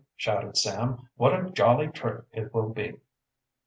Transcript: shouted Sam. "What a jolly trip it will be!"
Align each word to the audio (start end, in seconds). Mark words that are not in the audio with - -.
shouted 0.15 0.57
Sam. 0.57 1.07
"What 1.15 1.31
a 1.35 1.51
jolly 1.51 1.89
trip 1.89 2.25
it 2.31 2.51
will 2.55 2.69
be!" 2.69 2.95